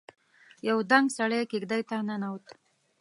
[0.67, 2.45] يو دنګ سړی کېږدۍ ته ننوت.